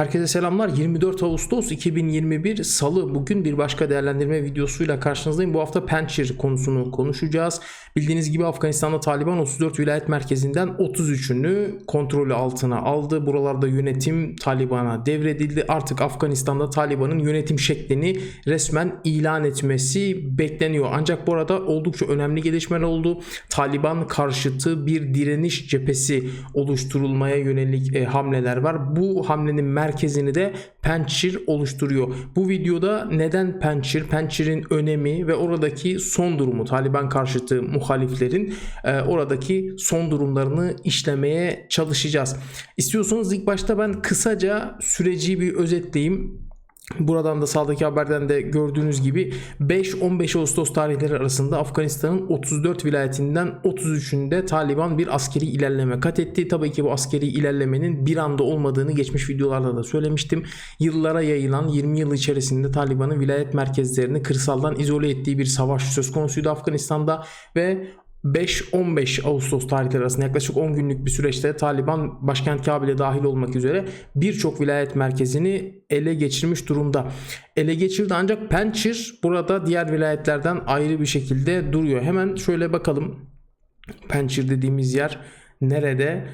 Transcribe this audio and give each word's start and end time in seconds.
Herkese 0.00 0.26
selamlar. 0.26 0.68
24 0.68 1.22
Ağustos 1.22 1.72
2021 1.72 2.64
Salı 2.64 3.14
bugün 3.14 3.44
bir 3.44 3.58
başka 3.58 3.90
değerlendirme 3.90 4.42
videosuyla 4.42 5.00
karşınızdayım. 5.00 5.54
Bu 5.54 5.60
hafta 5.60 5.86
Pençir 5.86 6.38
konusunu 6.38 6.90
konuşacağız. 6.90 7.60
Bildiğiniz 7.96 8.30
gibi 8.30 8.46
Afganistan'da 8.46 9.00
Taliban 9.00 9.38
34 9.38 9.80
vilayet 9.80 10.08
merkezinden 10.08 10.68
33'ünü 10.68 11.84
kontrolü 11.86 12.34
altına 12.34 12.78
aldı. 12.78 13.26
Buralarda 13.26 13.68
yönetim 13.68 14.36
Taliban'a 14.36 15.06
devredildi. 15.06 15.64
Artık 15.68 16.02
Afganistan'da 16.02 16.70
Taliban'ın 16.70 17.18
yönetim 17.18 17.58
şeklini 17.58 18.20
resmen 18.46 19.00
ilan 19.04 19.44
etmesi 19.44 20.38
bekleniyor. 20.38 20.88
Ancak 20.92 21.26
bu 21.26 21.34
arada 21.34 21.62
oldukça 21.62 22.06
önemli 22.06 22.42
gelişmeler 22.42 22.82
oldu. 22.82 23.20
Taliban 23.50 24.08
karşıtı 24.08 24.86
bir 24.86 25.14
direniş 25.14 25.68
cephesi 25.68 26.30
oluşturulmaya 26.54 27.36
yönelik 27.36 27.96
e, 27.96 28.04
hamleler 28.04 28.56
var. 28.56 28.96
Bu 28.96 29.28
hamlenin 29.28 29.64
merkezini 29.90 30.34
de 30.34 30.52
Pençir 30.82 31.38
oluşturuyor. 31.46 32.14
Bu 32.36 32.48
videoda 32.48 33.04
neden 33.04 33.58
Pençir, 33.60 34.04
Pençir'in 34.04 34.64
önemi 34.70 35.26
ve 35.26 35.34
oradaki 35.34 35.98
son 35.98 36.38
durumu 36.38 36.64
Taliban 36.64 37.08
karşıtı 37.08 37.62
muhaliflerin 37.62 38.54
e, 38.84 39.00
oradaki 39.00 39.74
son 39.78 40.10
durumlarını 40.10 40.76
işlemeye 40.84 41.66
çalışacağız. 41.68 42.36
İstiyorsanız 42.76 43.32
ilk 43.32 43.46
başta 43.46 43.78
ben 43.78 44.02
kısaca 44.02 44.78
süreci 44.80 45.40
bir 45.40 45.54
özetleyeyim. 45.54 46.49
Buradan 46.98 47.42
da 47.42 47.46
sağdaki 47.46 47.84
haberden 47.84 48.28
de 48.28 48.40
gördüğünüz 48.40 49.02
gibi 49.02 49.34
5-15 49.60 50.38
Ağustos 50.38 50.72
tarihleri 50.72 51.16
arasında 51.16 51.58
Afganistan'ın 51.58 52.26
34 52.28 52.84
vilayetinden 52.84 53.48
33'ünde 53.64 54.46
Taliban 54.46 54.98
bir 54.98 55.14
askeri 55.14 55.44
ilerleme 55.44 56.00
kat 56.00 56.18
etti. 56.18 56.48
Tabii 56.48 56.72
ki 56.72 56.84
bu 56.84 56.92
askeri 56.92 57.26
ilerlemenin 57.26 58.06
bir 58.06 58.16
anda 58.16 58.42
olmadığını 58.42 58.92
geçmiş 58.92 59.30
videolarda 59.30 59.76
da 59.76 59.82
söylemiştim. 59.82 60.44
Yıllara 60.80 61.22
yayılan 61.22 61.68
20 61.68 61.98
yıl 61.98 62.14
içerisinde 62.14 62.70
Taliban'ın 62.70 63.20
vilayet 63.20 63.54
merkezlerini 63.54 64.22
kırsaldan 64.22 64.78
izole 64.78 65.10
ettiği 65.10 65.38
bir 65.38 65.46
savaş 65.46 65.82
söz 65.82 66.12
konusuydu 66.12 66.50
Afganistan'da 66.50 67.24
ve 67.56 67.86
5-15 68.24 69.26
Ağustos 69.26 69.66
tarihleri 69.68 70.02
arasında 70.02 70.26
yaklaşık 70.26 70.56
10 70.56 70.74
günlük 70.74 71.04
bir 71.04 71.10
süreçte 71.10 71.56
Taliban 71.56 72.26
başkent 72.26 72.64
Kabil'e 72.64 72.98
dahil 72.98 73.24
olmak 73.24 73.56
üzere 73.56 73.84
birçok 74.16 74.60
vilayet 74.60 74.96
merkezini 74.96 75.82
ele 75.90 76.14
geçirmiş 76.14 76.68
durumda. 76.68 77.12
Ele 77.56 77.74
geçirdi 77.74 78.14
ancak 78.14 78.50
Pençir 78.50 79.18
burada 79.22 79.66
diğer 79.66 79.92
vilayetlerden 79.92 80.60
ayrı 80.66 81.00
bir 81.00 81.06
şekilde 81.06 81.72
duruyor. 81.72 82.02
Hemen 82.02 82.34
şöyle 82.34 82.72
bakalım. 82.72 83.26
Pençir 84.08 84.48
dediğimiz 84.48 84.94
yer 84.94 85.18
nerede? 85.60 86.28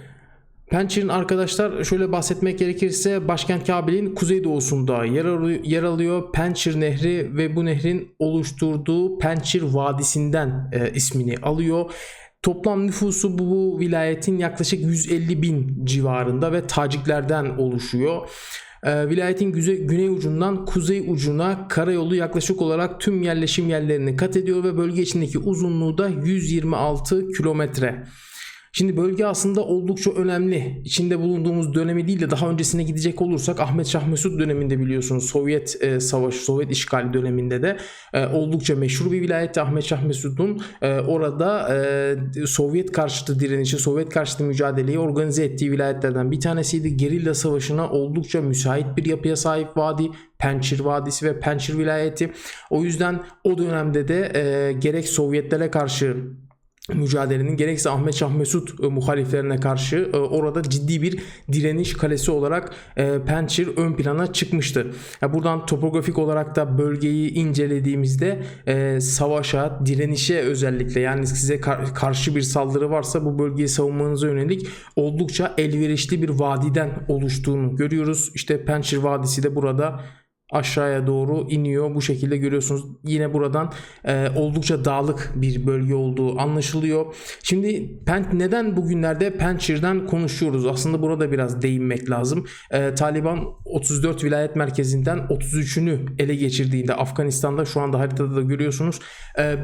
Pençir'in 0.70 1.08
arkadaşlar 1.08 1.84
şöyle 1.84 2.12
bahsetmek 2.12 2.58
gerekirse 2.58 3.28
başkent 3.28 3.66
Kabil'in 3.66 4.14
kuzeydoğusunda 4.14 5.04
yer, 5.04 5.82
alıyor. 5.82 6.32
Pençir 6.32 6.80
Nehri 6.80 7.36
ve 7.36 7.56
bu 7.56 7.64
nehrin 7.64 8.14
oluşturduğu 8.18 9.18
Pençir 9.18 9.62
Vadisi'nden 9.62 10.70
e, 10.72 10.90
ismini 10.94 11.36
alıyor. 11.42 11.90
Toplam 12.42 12.86
nüfusu 12.86 13.38
bu, 13.38 13.50
bu 13.50 13.80
vilayetin 13.80 14.38
yaklaşık 14.38 14.80
150 14.80 15.42
bin 15.42 15.84
civarında 15.84 16.52
ve 16.52 16.66
Taciklerden 16.66 17.44
oluşuyor. 17.44 18.28
E, 18.82 19.08
vilayetin 19.08 19.52
güze, 19.52 19.74
güney 19.74 20.08
ucundan 20.08 20.64
kuzey 20.64 21.04
ucuna 21.08 21.68
karayolu 21.68 22.14
yaklaşık 22.14 22.62
olarak 22.62 23.00
tüm 23.00 23.22
yerleşim 23.22 23.68
yerlerini 23.68 24.16
kat 24.16 24.36
ediyor 24.36 24.64
ve 24.64 24.76
bölge 24.76 25.02
içindeki 25.02 25.38
uzunluğu 25.38 25.98
da 25.98 26.08
126 26.08 27.28
kilometre. 27.28 28.04
Şimdi 28.78 28.96
bölge 28.96 29.24
aslında 29.24 29.64
oldukça 29.64 30.10
önemli. 30.10 30.80
İçinde 30.84 31.18
bulunduğumuz 31.18 31.74
dönemi 31.74 32.06
değil 32.06 32.20
de 32.20 32.30
daha 32.30 32.48
öncesine 32.48 32.82
gidecek 32.82 33.22
olursak 33.22 33.60
Ahmet 33.60 33.86
Şah 33.86 34.06
Mesut 34.06 34.40
döneminde 34.40 34.80
biliyorsunuz 34.80 35.24
Sovyet 35.24 35.82
e, 35.82 36.00
savaşı, 36.00 36.44
Sovyet 36.44 36.70
işgali 36.70 37.12
döneminde 37.12 37.62
de 37.62 37.76
e, 38.12 38.26
oldukça 38.26 38.76
meşhur 38.76 39.12
bir 39.12 39.20
vilayetti 39.20 39.60
Ahmet 39.60 39.84
Şah 39.84 40.02
Mesut'un 40.02 40.62
e, 40.82 40.98
orada 41.00 41.74
e, 41.74 42.46
Sovyet 42.46 42.92
karşıtı 42.92 43.40
direnişi, 43.40 43.78
Sovyet 43.78 44.08
karşıtı 44.08 44.44
mücadeleyi 44.44 44.98
organize 44.98 45.44
ettiği 45.44 45.72
vilayetlerden 45.72 46.30
bir 46.30 46.40
tanesiydi. 46.40 46.96
Gerilla 46.96 47.34
savaşına 47.34 47.90
oldukça 47.90 48.40
müsait 48.40 48.96
bir 48.96 49.04
yapıya 49.04 49.36
sahip 49.36 49.76
vadi. 49.76 50.10
Pençir 50.38 50.80
Vadisi 50.80 51.26
ve 51.26 51.40
Pençir 51.40 51.78
vilayeti. 51.78 52.32
O 52.70 52.84
yüzden 52.84 53.20
o 53.44 53.58
dönemde 53.58 54.08
de 54.08 54.32
e, 54.34 54.72
gerek 54.72 55.08
Sovyetlere 55.08 55.70
karşı 55.70 56.16
mücadelenin 56.94 57.56
gerekse 57.56 57.90
Ahmet 57.90 58.14
Şah 58.14 58.34
Mesut 58.34 58.84
e, 58.84 58.86
muhaliflerine 58.86 59.56
karşı 59.56 60.10
e, 60.12 60.16
orada 60.16 60.62
ciddi 60.62 61.02
bir 61.02 61.18
direniş 61.52 61.92
kalesi 61.92 62.30
olarak 62.30 62.74
e, 62.96 63.22
Pençir 63.26 63.68
ön 63.76 63.92
plana 63.92 64.32
çıkmıştı. 64.32 64.86
Ya 65.22 65.34
buradan 65.34 65.66
topografik 65.66 66.18
olarak 66.18 66.56
da 66.56 66.78
bölgeyi 66.78 67.34
incelediğimizde 67.34 68.42
e, 68.66 69.00
savaşa, 69.00 69.80
direnişe 69.86 70.40
özellikle 70.40 71.00
yani 71.00 71.26
size 71.26 71.60
kar- 71.60 71.94
karşı 71.94 72.36
bir 72.36 72.42
saldırı 72.42 72.90
varsa 72.90 73.24
bu 73.24 73.38
bölgeyi 73.38 73.68
savunmanıza 73.68 74.26
yönelik 74.26 74.66
oldukça 74.96 75.54
elverişli 75.58 76.22
bir 76.22 76.28
vadiden 76.28 76.90
oluştuğunu 77.08 77.76
görüyoruz. 77.76 78.30
İşte 78.34 78.64
Pençir 78.64 78.96
Vadisi 78.96 79.42
de 79.42 79.56
burada 79.56 80.00
aşağıya 80.52 81.06
doğru 81.06 81.46
iniyor. 81.50 81.94
Bu 81.94 82.02
şekilde 82.02 82.36
görüyorsunuz. 82.36 82.84
Yine 83.04 83.34
buradan 83.34 83.72
e, 84.04 84.28
oldukça 84.36 84.84
dağlık 84.84 85.32
bir 85.34 85.66
bölge 85.66 85.94
olduğu 85.94 86.40
anlaşılıyor. 86.40 87.14
Şimdi 87.42 87.98
Pent 88.06 88.32
neden 88.32 88.76
bugünlerde 88.76 89.36
Pençir'den 89.36 90.06
konuşuyoruz? 90.06 90.66
Aslında 90.66 91.02
burada 91.02 91.32
biraz 91.32 91.62
değinmek 91.62 92.10
lazım. 92.10 92.46
E, 92.70 92.94
Taliban 92.94 93.44
34 93.64 94.24
vilayet 94.24 94.56
merkezinden 94.56 95.18
33'ünü 95.18 96.22
ele 96.22 96.34
geçirdiğinde 96.34 96.94
Afganistan'da 96.94 97.64
şu 97.64 97.80
anda 97.80 97.98
haritada 97.98 98.36
da 98.36 98.42
görüyorsunuz. 98.42 99.00
E, 99.38 99.56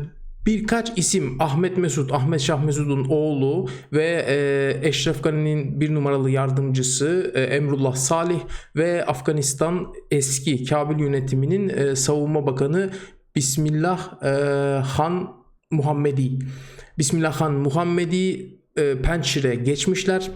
Birkaç 0.46 0.98
isim 0.98 1.36
Ahmet 1.40 1.76
Mesut, 1.76 2.12
Ahmet 2.12 2.40
Şah 2.40 2.64
Mesut'un 2.64 3.04
oğlu 3.08 3.68
ve 3.92 4.24
e, 4.28 4.88
Eşref 4.88 5.22
Gani'nin 5.22 5.80
bir 5.80 5.94
numaralı 5.94 6.30
yardımcısı 6.30 7.32
e, 7.34 7.42
Emrullah 7.42 7.94
Salih 7.94 8.40
ve 8.76 9.06
Afganistan 9.06 9.94
eski 10.10 10.64
Kabil 10.64 10.98
yönetiminin 10.98 11.68
e, 11.68 11.96
savunma 11.96 12.46
bakanı 12.46 12.90
Bismillah 13.36 14.22
e, 14.22 14.28
Han 14.80 15.36
Muhammedi. 15.70 16.38
Bismillah 16.98 17.40
Han 17.40 17.52
Muhammedi 17.52 18.56
e, 18.76 19.02
Pençire 19.02 19.54
geçmişler. 19.54 20.30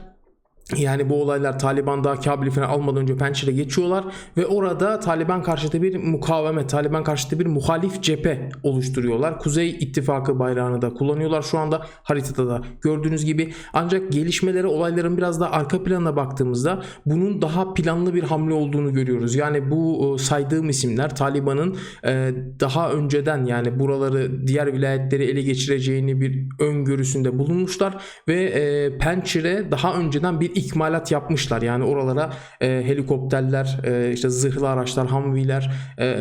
Yani 0.74 1.10
bu 1.10 1.22
olaylar 1.22 1.58
Taliban 1.58 2.04
daha 2.04 2.20
Kabil'i 2.20 2.50
falan 2.50 2.68
almadan 2.68 3.02
önce 3.02 3.16
Pençire 3.16 3.52
geçiyorlar 3.52 4.04
ve 4.36 4.46
orada 4.46 5.00
Taliban 5.00 5.42
karşıtı 5.42 5.82
bir 5.82 5.96
mukavemet, 5.96 6.70
Taliban 6.70 7.04
karşıtı 7.04 7.40
bir 7.40 7.46
muhalif 7.46 8.02
cephe 8.02 8.48
oluşturuyorlar. 8.62 9.38
Kuzey 9.38 9.70
İttifakı 9.70 10.38
bayrağını 10.38 10.82
da 10.82 10.94
kullanıyorlar 10.94 11.42
şu 11.42 11.58
anda 11.58 11.86
haritada 12.02 12.48
da 12.48 12.62
gördüğünüz 12.80 13.24
gibi. 13.24 13.52
Ancak 13.72 14.12
gelişmelere, 14.12 14.66
olayların 14.66 15.16
biraz 15.16 15.40
da 15.40 15.52
arka 15.52 15.82
planına 15.82 16.16
baktığımızda 16.16 16.82
bunun 17.06 17.42
daha 17.42 17.74
planlı 17.74 18.14
bir 18.14 18.22
hamle 18.22 18.54
olduğunu 18.54 18.92
görüyoruz. 18.92 19.34
Yani 19.34 19.70
bu 19.70 20.14
e, 20.14 20.22
saydığım 20.22 20.68
isimler 20.68 21.16
Taliban'ın 21.16 21.76
e, 22.06 22.32
daha 22.60 22.92
önceden 22.92 23.44
yani 23.44 23.78
buraları 23.78 24.46
diğer 24.46 24.72
vilayetleri 24.72 25.24
ele 25.24 25.42
geçireceğini 25.42 26.20
bir 26.20 26.46
öngörüsünde 26.60 27.38
bulunmuşlar 27.38 28.02
ve 28.28 28.44
e, 28.44 28.98
Pençire 28.98 29.70
daha 29.70 29.94
önceden 29.94 30.40
bir 30.40 30.55
ikmalat 30.56 31.12
yapmışlar. 31.12 31.62
Yani 31.62 31.84
oralara 31.84 32.30
e, 32.60 32.66
helikopterler, 32.68 33.80
e, 33.84 34.12
işte 34.12 34.28
zırhlı 34.28 34.68
araçlar, 34.68 35.06
hamviler, 35.06 35.70
e, 35.98 36.16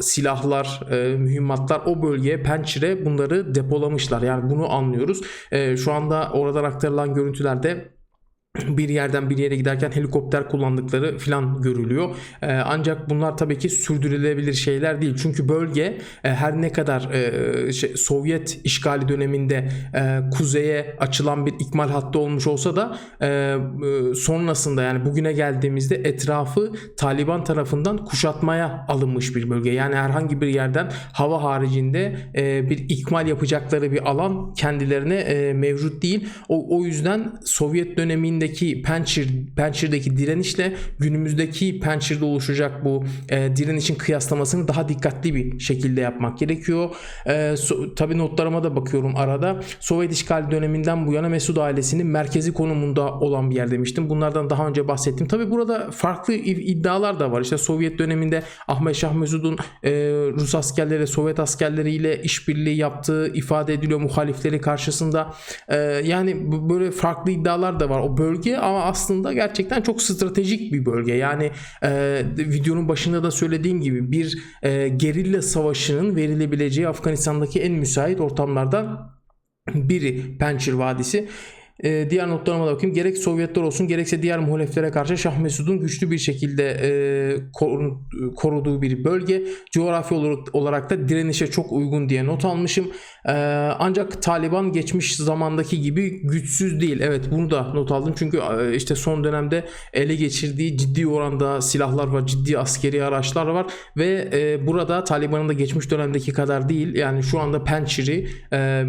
silahlar, 0.00 0.80
e, 0.90 1.16
mühimmatlar 1.16 1.80
o 1.86 2.02
bölgeye 2.02 2.42
Pençire 2.42 3.04
bunları 3.04 3.54
depolamışlar. 3.54 4.22
Yani 4.22 4.50
bunu 4.50 4.72
anlıyoruz. 4.72 5.20
E, 5.52 5.76
şu 5.76 5.92
anda 5.92 6.30
oradan 6.32 6.64
aktarılan 6.64 7.14
görüntülerde 7.14 7.97
bir 8.68 8.88
yerden 8.88 9.30
bir 9.30 9.38
yere 9.38 9.56
giderken 9.56 9.90
helikopter 9.90 10.48
kullandıkları 10.48 11.18
filan 11.18 11.62
görülüyor. 11.62 12.16
Ee, 12.42 12.52
ancak 12.52 13.10
bunlar 13.10 13.36
tabii 13.36 13.58
ki 13.58 13.68
sürdürülebilir 13.68 14.52
şeyler 14.52 15.02
değil. 15.02 15.14
Çünkü 15.22 15.48
bölge 15.48 15.98
e, 16.24 16.28
her 16.28 16.62
ne 16.62 16.72
kadar 16.72 17.10
e, 17.12 17.72
şey, 17.72 17.96
Sovyet 17.96 18.60
işgali 18.64 19.08
döneminde 19.08 19.68
e, 19.94 20.20
kuzeye 20.30 20.96
açılan 21.00 21.46
bir 21.46 21.54
ikmal 21.60 21.88
hattı 21.88 22.18
olmuş 22.18 22.46
olsa 22.46 22.76
da 22.76 22.98
sonrasında 24.14 24.82
yani 24.82 25.04
bugüne 25.04 25.32
geldiğimizde 25.32 25.96
etrafı 25.96 26.72
Taliban 26.96 27.44
tarafından 27.44 28.04
kuşatmaya 28.04 28.86
alınmış 28.88 29.36
bir 29.36 29.50
bölge. 29.50 29.70
Yani 29.70 29.94
herhangi 29.94 30.40
bir 30.40 30.46
yerden 30.46 30.90
hava 31.12 31.42
haricinde 31.42 32.16
bir 32.70 32.78
ikmal 32.88 33.26
yapacakları 33.26 33.92
bir 33.92 34.10
alan 34.10 34.54
kendilerine 34.54 35.52
mevcut 35.52 36.02
değil. 36.02 36.28
O 36.48 36.84
yüzden 36.84 37.32
Sovyet 37.44 37.96
döneminde 37.96 38.47
geçmişteki 38.48 38.82
Pençir 38.82 39.28
Pençir'deki 39.56 40.16
direnişle 40.16 40.74
günümüzdeki 40.98 41.80
Pençir'de 41.80 42.24
oluşacak 42.24 42.84
bu 42.84 43.04
e, 43.28 43.56
direnişin 43.56 43.94
kıyaslamasını 43.94 44.68
daha 44.68 44.88
dikkatli 44.88 45.34
bir 45.34 45.58
şekilde 45.58 46.00
yapmak 46.00 46.38
gerekiyor. 46.38 46.90
E, 47.26 47.56
so, 47.56 47.94
tabii 47.94 48.18
notlarıma 48.18 48.64
da 48.64 48.76
bakıyorum 48.76 49.16
arada. 49.16 49.60
Sovyet 49.80 50.12
işgali 50.12 50.50
döneminden 50.50 51.06
bu 51.06 51.12
yana 51.12 51.28
Mesud 51.28 51.56
ailesinin 51.56 52.06
merkezi 52.06 52.52
konumunda 52.52 53.18
olan 53.18 53.50
bir 53.50 53.56
yer 53.56 53.70
demiştim. 53.70 54.10
Bunlardan 54.10 54.50
daha 54.50 54.68
önce 54.68 54.88
bahsettim. 54.88 55.28
Tabii 55.28 55.50
burada 55.50 55.90
farklı 55.90 56.34
iddialar 56.34 57.20
da 57.20 57.32
var. 57.32 57.40
İşte 57.40 57.58
Sovyet 57.58 57.98
döneminde 57.98 58.42
Ahmet 58.68 58.96
Şah 58.96 59.12
Mesud'un 59.12 59.56
e, 59.84 59.90
Rus 60.34 60.54
askerleri, 60.54 61.06
Sovyet 61.06 61.40
askerleriyle 61.40 62.22
işbirliği 62.22 62.76
yaptığı 62.76 63.32
ifade 63.34 63.74
ediliyor 63.74 64.00
muhalifleri 64.00 64.60
karşısında. 64.60 65.34
E, 65.68 65.76
yani 66.04 66.36
böyle 66.70 66.90
farklı 66.90 67.30
iddialar 67.30 67.80
da 67.80 67.90
var. 67.90 68.00
O 68.00 68.16
bölge 68.28 68.56
ama 68.56 68.84
aslında 68.84 69.32
gerçekten 69.32 69.82
çok 69.82 70.02
stratejik 70.02 70.72
bir 70.72 70.86
bölge. 70.86 71.14
Yani 71.14 71.50
e, 71.82 72.22
videonun 72.38 72.88
başında 72.88 73.22
da 73.22 73.30
söylediğim 73.30 73.80
gibi 73.80 74.12
bir 74.12 74.38
e, 74.62 74.88
gerilla 74.88 75.42
savaşının 75.42 76.16
verilebileceği 76.16 76.88
Afganistan'daki 76.88 77.60
en 77.60 77.72
müsait 77.72 78.20
ortamlardan 78.20 79.10
biri 79.74 80.38
Pençir 80.38 80.72
Vadisi. 80.72 81.28
E, 81.84 82.10
diğer 82.10 82.28
notlarıma 82.28 82.66
da 82.66 82.74
bakayım. 82.74 82.94
Gerek 82.94 83.18
Sovyetler 83.18 83.62
olsun 83.62 83.88
gerekse 83.88 84.22
diğer 84.22 84.38
muhaliflere 84.38 84.90
karşı 84.90 85.18
Şah 85.18 85.38
Mesud'un 85.38 85.80
güçlü 85.80 86.10
bir 86.10 86.18
şekilde 86.18 86.76
e, 86.82 86.90
koruduğu 88.36 88.82
bir 88.82 89.04
bölge. 89.04 89.44
Coğrafi 89.72 90.14
olarak 90.52 90.90
da 90.90 91.08
direnişe 91.08 91.46
çok 91.46 91.72
uygun 91.72 92.08
diye 92.08 92.26
not 92.26 92.44
almışım. 92.44 92.90
E, 93.28 93.32
ancak 93.78 94.22
Taliban 94.22 94.72
geçmiş 94.72 95.16
zamandaki 95.16 95.80
gibi 95.80 96.20
güçsüz 96.22 96.80
değil. 96.80 97.00
Evet 97.00 97.24
bunu 97.30 97.50
da 97.50 97.62
not 97.62 97.92
aldım. 97.92 98.14
Çünkü 98.16 98.40
e, 98.60 98.76
işte 98.76 98.94
son 98.94 99.24
dönemde 99.24 99.64
ele 99.92 100.14
geçirdiği 100.14 100.78
ciddi 100.78 101.06
oranda 101.06 101.60
silahlar 101.60 102.06
var. 102.06 102.26
Ciddi 102.26 102.58
askeri 102.58 103.04
araçlar 103.04 103.46
var. 103.46 103.66
Ve 103.96 104.28
e, 104.32 104.66
burada 104.66 105.04
Taliban'ın 105.04 105.48
da 105.48 105.52
geçmiş 105.52 105.90
dönemdeki 105.90 106.32
kadar 106.32 106.68
değil. 106.68 106.94
Yani 106.94 107.22
şu 107.22 107.40
anda 107.40 107.64
Pençir'i 107.64 108.28
e, 108.52 108.84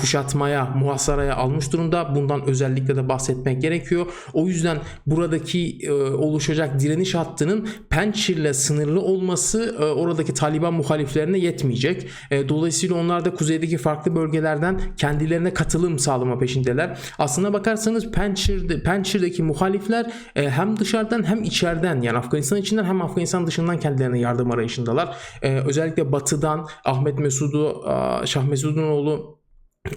kuşatmaya, 0.00 0.64
muhasaraya 0.64 1.36
almış 1.36 1.72
durumda. 1.72 2.14
Bundan 2.14 2.46
özellikle 2.46 2.96
de 2.96 3.08
bahsetmek 3.08 3.62
gerekiyor. 3.62 4.06
O 4.32 4.46
yüzden 4.46 4.78
buradaki 5.06 5.90
oluşacak 6.18 6.80
direniş 6.80 7.14
hattının 7.14 7.68
Pençir'le 7.90 8.52
sınırlı 8.52 9.00
olması 9.00 9.76
oradaki 9.96 10.34
Taliban 10.34 10.74
muhaliflerine 10.74 11.38
yetmeyecek. 11.38 12.06
Dolayısıyla 12.48 12.96
onlar 12.96 13.24
da 13.24 13.34
kuzeydeki 13.48 13.78
farklı 13.78 14.16
bölgelerden 14.16 14.80
kendilerine 14.96 15.54
katılım 15.54 15.98
sağlama 15.98 16.38
peşindeler. 16.38 16.98
Aslına 17.18 17.52
bakarsanız 17.52 18.10
Pençir'de, 18.10 18.82
Pençir'deki 18.82 19.42
muhalifler 19.42 20.06
e, 20.36 20.50
hem 20.50 20.78
dışarıdan 20.78 21.22
hem 21.28 21.42
içeriden 21.42 22.02
yani 22.02 22.18
Afganistan 22.18 22.58
içinden 22.58 22.84
hem 22.84 23.02
Afganistan 23.02 23.46
dışından 23.46 23.80
kendilerine 23.80 24.18
yardım 24.18 24.50
arayışındalar. 24.50 25.16
E, 25.42 25.60
özellikle 25.60 26.12
batıdan 26.12 26.66
Ahmet 26.84 27.18
Mesud'u, 27.18 27.84
Şah 28.24 28.44
Mesud'un 28.44 28.88
oğlu 28.88 29.37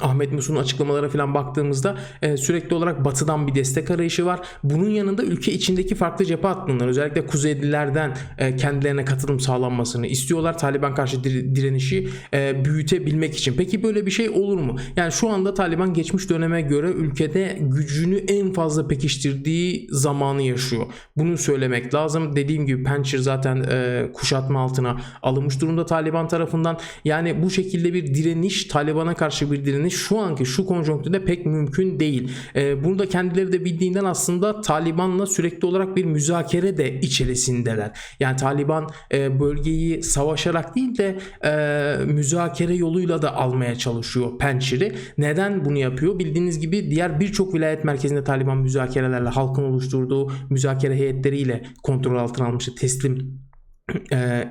Ahmet 0.02 0.34
Musu'nun 0.34 0.60
açıklamalara 0.60 1.10
falan 1.10 1.34
baktığımızda 1.34 1.98
e, 2.22 2.38
sürekli 2.38 2.76
olarak 2.76 3.06
batıdan 3.06 3.48
bir 3.48 3.56
destek 3.56 3.92
arayışı 3.92 4.26
var. 4.26 4.40
Bunun 4.64 4.90
yanında 4.90 5.24
ülke 5.24 5.52
içindeki 5.52 5.96
farklı 5.96 6.26
cephe 6.26 6.48
hattından 6.48 6.88
özellikle 6.88 7.26
Kuzeylilerden 7.26 8.18
e, 8.38 8.56
kendilerine 8.56 9.06
katılım 9.06 9.40
sağlanmasını 9.40 10.08
istiyorlar. 10.08 10.58
Taliban 10.58 10.96
karşı 10.96 11.24
direnişi 11.24 12.10
e, 12.34 12.66
büyütebilmek 12.66 13.38
için. 13.38 13.54
Peki 13.58 13.84
böyle 13.84 14.06
bir 14.06 14.12
şey 14.12 14.30
olur 14.30 14.58
mu? 14.58 14.76
Yani 14.96 15.12
şu 15.12 15.30
anda 15.30 15.54
Taliban 15.54 15.94
geçmiş 15.94 16.30
döneme 16.30 16.62
göre 16.62 16.88
ülkede 16.92 17.58
gücünü 17.62 18.18
en 18.18 18.54
fazla 18.54 18.88
pekiştirdiği 18.88 19.88
zamanı 19.92 20.42
yaşıyor. 20.42 20.86
Bunu 21.18 21.38
söylemek 21.38 21.94
lazım. 21.94 22.36
Dediğim 22.36 22.66
gibi 22.66 22.84
Pençir 22.84 23.20
zaten 23.20 23.66
e, 23.72 24.10
kuşatma 24.14 24.62
altına 24.62 24.98
alınmış 25.24 25.62
durumda 25.62 25.86
Taliban 25.86 26.28
tarafından. 26.28 26.80
Yani 27.06 27.44
bu 27.44 27.50
şekilde 27.50 27.94
bir 27.94 28.14
direniş 28.14 28.66
Taliban'a 28.66 29.14
karşı 29.14 29.52
bir 29.52 29.66
direniş 29.66 29.81
edildiğini 29.82 29.92
şu 29.92 30.20
anki 30.20 30.46
şu 30.46 30.66
konjonktürde 30.66 31.26
pek 31.26 31.46
mümkün 31.46 32.00
değil. 32.00 32.32
E, 32.56 32.84
bunu 32.84 33.00
da 33.00 33.10
kendileri 33.10 33.52
de 33.52 33.66
bildiğinden 33.66 34.06
aslında 34.06 34.62
Taliban'la 34.62 35.26
sürekli 35.26 35.66
olarak 35.66 35.96
bir 35.96 36.06
müzakere 36.06 36.78
de 36.78 37.00
içerisindeler. 37.00 37.92
Yani 38.20 38.38
Taliban 38.38 38.90
e, 39.14 39.40
bölgeyi 39.40 40.04
savaşarak 40.04 40.76
değil 40.76 40.98
de 40.98 41.18
e, 41.44 42.06
müzakere 42.06 42.76
yoluyla 42.76 43.22
da 43.22 43.36
almaya 43.36 43.76
çalışıyor 43.76 44.38
Pençir'i. 44.40 44.94
Neden 45.18 45.66
bunu 45.66 45.78
yapıyor? 45.78 46.20
Bildiğiniz 46.20 46.60
gibi 46.60 46.92
diğer 46.92 47.20
birçok 47.20 47.54
vilayet 47.54 47.84
merkezinde 47.84 48.24
Taliban 48.24 48.58
müzakerelerle 48.58 49.30
halkın 49.30 49.64
oluşturduğu 49.64 50.32
müzakere 50.50 50.96
heyetleriyle 50.96 51.64
kontrol 51.84 52.18
altına 52.18 52.48
almıştı. 52.48 52.76
Teslim 52.76 53.51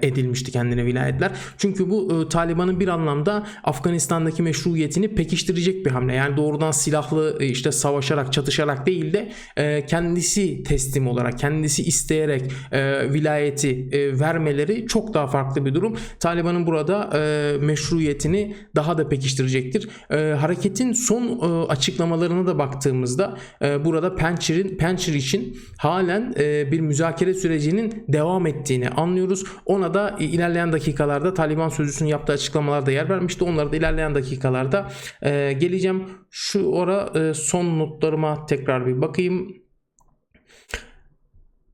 edilmişti 0.03 0.53
kendine 0.53 0.87
vilayetler. 0.87 1.31
Çünkü 1.59 1.91
bu 1.91 2.23
e, 2.27 2.29
Taliban'ın 2.29 2.81
bir 2.81 2.89
anlamda 2.89 3.47
Afganistan'daki 3.65 4.43
meşruiyetini 4.43 5.15
pekiştirecek 5.15 5.87
bir 5.87 5.91
hamle. 5.91 6.15
Yani 6.15 6.37
doğrudan 6.37 6.71
silahlı 6.71 7.37
e, 7.41 7.47
işte 7.47 7.73
savaşarak, 7.73 8.33
çatışarak 8.33 8.87
değil 8.87 9.13
de 9.13 9.33
e, 9.57 9.87
kendisi 9.87 10.63
teslim 10.63 11.09
olarak, 11.09 11.39
kendisi 11.39 11.83
isteyerek 11.83 12.53
e, 12.73 13.13
vilayeti 13.13 13.89
e, 13.93 14.21
vermeleri 14.21 14.87
çok 14.87 15.15
daha 15.15 15.27
farklı 15.27 15.67
bir 15.67 15.75
durum. 15.75 15.97
Taliban'ın 16.21 16.67
burada 16.67 17.11
e, 17.15 17.57
meşruiyetini 17.59 18.57
daha 18.77 18.99
da 18.99 19.09
pekiştirecektir. 19.09 19.89
E, 20.11 20.17
hareketin 20.17 20.93
son 20.93 21.23
e, 21.23 21.67
açıklamalarına 21.67 22.47
da 22.47 22.59
baktığımızda 22.59 23.39
e, 23.63 23.85
burada 23.85 24.15
Pençir'in 24.15 24.77
Pençir 24.77 25.15
için 25.15 25.59
halen 25.79 26.35
e, 26.39 26.73
bir 26.73 26.81
müzakere 26.81 27.35
sürecinin 27.35 28.05
devam 28.09 28.47
ettiğini 28.47 28.89
anlıyoruz 28.89 29.20
görüyoruz. 29.21 29.45
Ona 29.67 29.95
da 29.95 30.17
ilerleyen 30.19 30.73
dakikalarda 30.73 31.35
Taliban 31.35 31.69
sözcüsünün 31.69 32.09
yaptığı 32.09 32.33
açıklamalarda 32.33 32.91
yer 32.91 33.09
vermişti. 33.09 33.45
Onları 33.45 33.73
da 33.73 33.77
ilerleyen 33.77 34.15
dakikalarda 34.15 34.91
e, 35.23 35.53
geleceğim. 35.53 36.05
Şu 36.31 36.79
ara 36.79 37.11
e, 37.15 37.35
son 37.35 37.79
notlarıma 37.79 38.47
tekrar 38.47 38.87
bir 38.87 39.01
bakayım. 39.01 39.61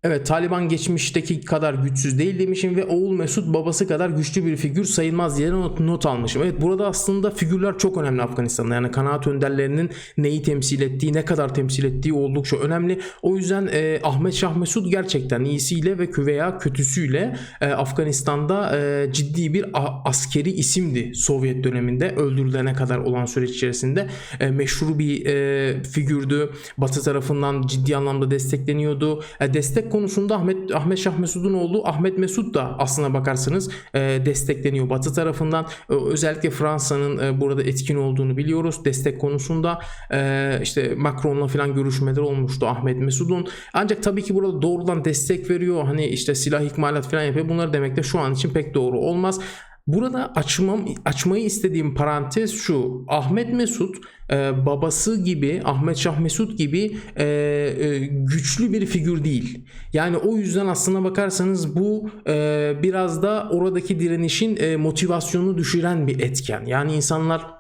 Evet 0.05 0.27
Taliban 0.27 0.69
geçmişteki 0.69 1.41
kadar 1.41 1.75
güçsüz 1.75 2.19
değil 2.19 2.39
demişim 2.39 2.77
ve 2.77 2.85
oğul 2.85 3.13
Mesut 3.13 3.55
babası 3.55 3.89
kadar 3.89 4.11
güçlü 4.11 4.47
bir 4.47 4.57
figür 4.57 4.85
sayılmaz 4.85 5.39
diye 5.39 5.51
not, 5.51 5.81
not 5.81 6.07
almışım. 6.07 6.43
Evet 6.43 6.61
burada 6.61 6.87
aslında 6.87 7.31
figürler 7.31 7.79
çok 7.79 7.97
önemli 7.97 8.23
Afganistan'da. 8.23 8.75
Yani 8.75 8.91
kanaat 8.91 9.27
önderlerinin 9.27 9.91
neyi 10.17 10.43
temsil 10.43 10.81
ettiği, 10.81 11.13
ne 11.13 11.25
kadar 11.25 11.55
temsil 11.55 11.85
ettiği 11.85 12.13
oldukça 12.13 12.57
önemli. 12.57 13.01
O 13.23 13.37
yüzden 13.37 13.69
e, 13.73 14.01
Ahmet 14.03 14.35
Şah 14.35 14.57
Mesut 14.57 14.91
gerçekten 14.91 15.45
iyisiyle 15.45 15.99
ve 15.99 16.09
veya 16.19 16.59
kötüsüyle 16.59 17.37
e, 17.61 17.67
Afganistan'da 17.67 18.79
e, 18.79 19.13
ciddi 19.13 19.55
bir 19.55 19.67
askeri 20.05 20.51
isimdi 20.51 21.15
Sovyet 21.15 21.65
döneminde 21.65 22.11
öldürülene 22.11 22.73
kadar 22.73 22.99
olan 22.99 23.27
süreç 23.27 23.51
içerisinde. 23.51 24.07
E, 24.41 24.51
meşhur 24.51 24.99
bir 24.99 25.27
e, 25.27 25.83
figürdü. 25.83 26.51
Batı 26.79 27.03
tarafından 27.03 27.63
ciddi 27.67 27.97
anlamda 27.97 28.31
destekleniyordu. 28.31 29.23
E, 29.41 29.55
destek 29.55 29.86
konusunda 29.91 30.35
Ahmet 30.35 30.75
Ahmet 30.75 30.99
Şah 30.99 31.19
Mesud'un 31.19 31.55
oğlu 31.55 31.83
Ahmet 31.87 32.19
Mesud 32.19 32.55
da 32.55 32.79
aslına 32.79 33.15
bakarsanız 33.15 33.71
e, 33.95 34.01
destekleniyor 34.01 34.91
Batı 34.91 35.15
tarafından. 35.15 35.67
E, 35.91 35.95
özellikle 35.95 36.51
Fransa'nın 36.51 37.19
e, 37.19 37.41
burada 37.41 37.63
etkin 37.63 37.97
olduğunu 37.97 38.37
biliyoruz. 38.37 38.85
Destek 38.85 39.21
konusunda 39.21 39.79
e, 40.13 40.59
işte 40.63 40.95
Macron'la 40.95 41.47
falan 41.47 41.75
görüşmeler 41.75 42.21
olmuştu 42.21 42.67
Ahmet 42.67 42.99
Mesud'un. 42.99 43.47
Ancak 43.75 44.03
tabii 44.03 44.23
ki 44.23 44.35
burada 44.35 44.63
doğrudan 44.63 45.05
destek 45.05 45.51
veriyor. 45.51 45.85
Hani 45.85 46.07
işte 46.07 46.35
silah 46.35 46.61
ikmalat 46.61 47.11
falan 47.11 47.23
yapıyor. 47.23 47.49
Bunları 47.49 47.73
demek 47.73 47.97
de 47.97 48.03
şu 48.03 48.19
an 48.19 48.35
için 48.35 48.51
pek 48.51 48.75
doğru 48.75 48.99
olmaz. 48.99 49.41
Burada 49.87 50.33
açmam 50.35 50.85
açmayı 51.05 51.45
istediğim 51.45 51.95
parantez 51.95 52.55
şu. 52.55 53.05
Ahmet 53.09 53.53
Mesut 53.53 53.97
e, 54.31 54.67
babası 54.67 55.25
gibi 55.25 55.61
Ahmet 55.65 55.97
Şah 55.97 56.19
Mesut 56.19 56.59
gibi 56.59 56.97
e, 57.17 57.25
e, 57.25 57.99
güçlü 58.07 58.73
bir 58.73 58.87
figür 58.87 59.25
değil. 59.25 59.65
Yani 59.93 60.17
o 60.17 60.37
yüzden 60.37 60.67
aslına 60.67 61.05
bakarsanız 61.05 61.77
bu 61.77 62.11
e, 62.27 62.73
biraz 62.83 63.23
da 63.23 63.49
oradaki 63.51 64.01
direnişin 64.01 64.57
e, 64.57 64.77
motivasyonunu 64.77 65.59
düşüren 65.59 66.07
bir 66.07 66.21
etken. 66.21 66.65
Yani 66.67 66.95
insanlar 66.95 67.56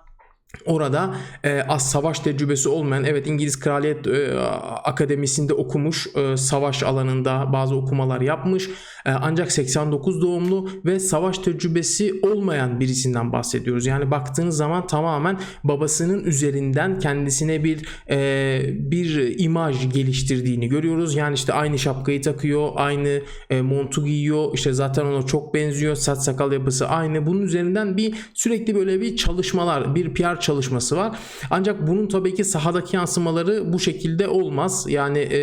Orada 0.66 1.14
e, 1.44 1.62
az 1.62 1.90
savaş 1.90 2.20
tecrübesi 2.20 2.68
olmayan 2.68 3.04
evet 3.04 3.26
İngiliz 3.26 3.60
Kraliyet 3.60 4.06
e, 4.06 4.38
Akademisi'nde 4.84 5.54
okumuş 5.54 6.06
e, 6.16 6.36
savaş 6.36 6.82
alanında 6.82 7.52
bazı 7.52 7.76
okumalar 7.76 8.20
yapmış 8.20 8.68
E, 9.06 9.10
ancak 9.10 9.52
89 9.52 10.22
doğumlu 10.22 10.68
ve 10.84 11.00
savaş 11.00 11.38
tecrübesi 11.38 12.20
olmayan 12.22 12.80
birisinden 12.80 13.32
bahsediyoruz. 13.32 13.86
Yani 13.86 14.10
baktığınız 14.10 14.56
zaman 14.56 14.86
tamamen 14.86 15.40
babasının 15.64 16.24
üzerinden 16.24 16.98
kendisine 16.98 17.64
bir 17.64 17.86
e, 18.10 18.60
bir 18.72 19.38
imaj 19.38 19.92
geliştirdiğini 19.92 20.68
görüyoruz. 20.68 21.14
Yani 21.14 21.34
işte 21.34 21.52
aynı 21.52 21.78
şapkayı 21.78 22.22
takıyor, 22.22 22.70
aynı 22.76 23.22
e, 23.50 23.62
montu 23.62 24.04
giyiyor. 24.04 24.50
İşte 24.54 24.72
zaten 24.72 25.04
ona 25.04 25.26
çok 25.26 25.54
benziyor. 25.54 25.94
Saç 25.94 26.18
sakal 26.18 26.52
yapısı 26.52 26.88
aynı. 26.88 27.26
Bunun 27.26 27.42
üzerinden 27.42 27.96
bir 27.96 28.14
sürekli 28.34 28.74
böyle 28.74 29.00
bir 29.00 29.16
çalışmalar, 29.16 29.94
bir 29.94 30.14
PR 30.14 30.35
çalışması 30.40 30.96
var. 30.96 31.18
Ancak 31.50 31.86
bunun 31.86 32.08
tabii 32.08 32.34
ki 32.34 32.44
sahadaki 32.44 32.96
yansımaları 32.96 33.72
bu 33.72 33.78
şekilde 33.78 34.28
olmaz. 34.28 34.86
Yani 34.88 35.18
e, 35.18 35.38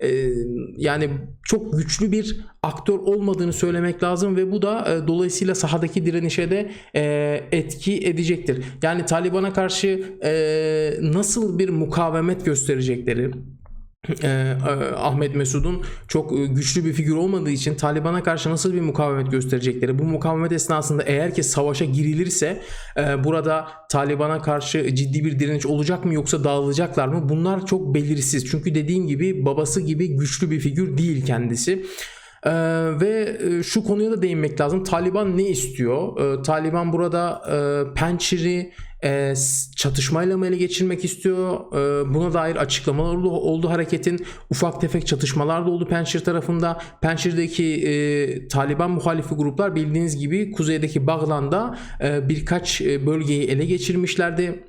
e, 0.00 0.30
yani 0.76 1.10
çok 1.44 1.78
güçlü 1.78 2.12
bir 2.12 2.40
aktör 2.62 2.98
olmadığını 2.98 3.52
söylemek 3.52 4.02
lazım 4.02 4.36
ve 4.36 4.52
bu 4.52 4.62
da 4.62 4.94
e, 4.94 5.08
dolayısıyla 5.08 5.54
sahadaki 5.54 6.06
direnişe 6.06 6.50
de 6.50 6.70
e, 6.96 7.40
etki 7.52 8.06
edecektir. 8.06 8.64
Yani 8.82 9.04
Taliban'a 9.04 9.52
karşı 9.52 10.18
e, 10.24 10.32
nasıl 11.02 11.58
bir 11.58 11.68
mukavemet 11.68 12.44
gösterecekleri 12.44 13.30
e, 14.22 14.54
Ahmet 14.96 15.34
Mesud'un 15.34 15.82
çok 16.08 16.32
e, 16.32 16.46
güçlü 16.46 16.84
bir 16.84 16.92
figür 16.92 17.14
olmadığı 17.14 17.50
için 17.50 17.74
Taliban'a 17.74 18.22
karşı 18.22 18.50
nasıl 18.50 18.74
bir 18.74 18.80
mukavemet 18.80 19.30
gösterecekleri 19.30 19.98
bu 19.98 20.04
mukavemet 20.04 20.52
esnasında 20.52 21.02
eğer 21.02 21.34
ki 21.34 21.42
savaşa 21.42 21.84
girilirse 21.84 22.62
e, 22.96 23.24
burada 23.24 23.68
Taliban'a 23.90 24.42
karşı 24.42 24.94
ciddi 24.94 25.24
bir 25.24 25.38
direniş 25.38 25.66
olacak 25.66 26.04
mı 26.04 26.14
yoksa 26.14 26.44
dağılacaklar 26.44 27.08
mı 27.08 27.28
bunlar 27.28 27.66
çok 27.66 27.94
belirsiz 27.94 28.50
çünkü 28.50 28.74
dediğim 28.74 29.06
gibi 29.06 29.44
babası 29.44 29.80
gibi 29.80 30.16
güçlü 30.16 30.50
bir 30.50 30.60
figür 30.60 30.98
değil 30.98 31.26
kendisi. 31.26 31.84
Ee, 32.46 32.50
ve 33.00 33.38
e, 33.40 33.62
şu 33.62 33.84
konuya 33.84 34.10
da 34.10 34.22
değinmek 34.22 34.60
lazım. 34.60 34.84
Taliban 34.84 35.38
ne 35.38 35.42
istiyor? 35.42 36.20
Ee, 36.20 36.42
Taliban 36.42 36.92
burada 36.92 37.42
e, 37.52 37.94
Pençir'i 37.94 38.72
e, 39.04 39.34
çatışmayla 39.76 40.36
mı 40.36 40.46
ele 40.46 40.56
geçirmek 40.56 41.04
istiyor? 41.04 41.60
E, 41.72 42.14
buna 42.14 42.32
dair 42.32 42.56
açıklamalar 42.56 43.14
oldu, 43.14 43.30
oldu 43.30 43.70
hareketin. 43.70 44.26
Ufak 44.50 44.80
tefek 44.80 45.06
çatışmalar 45.06 45.66
da 45.66 45.70
oldu 45.70 45.88
Pençir 45.88 46.20
tarafında. 46.20 46.80
Pençir'deki 47.02 47.64
e, 47.64 48.48
Taliban 48.48 48.90
muhalifi 48.90 49.34
gruplar 49.34 49.74
bildiğiniz 49.74 50.18
gibi 50.18 50.50
kuzeydeki 50.50 51.06
Bağlan'da 51.06 51.78
e, 52.04 52.28
birkaç 52.28 52.80
e, 52.80 53.06
bölgeyi 53.06 53.42
ele 53.42 53.64
geçirmişlerdi. 53.64 54.67